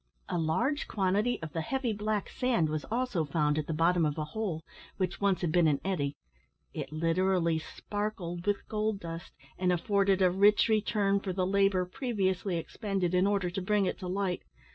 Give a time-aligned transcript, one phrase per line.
[0.29, 4.17] A large quantity of the heavy black sand was also found at the bottom of
[4.17, 4.63] a hole,
[4.97, 6.15] which once had been an eddy
[6.73, 12.57] it literally sparkled with gold dust, and afforded a rich return for the labour previously
[12.57, 14.41] expended in order to bring it to light.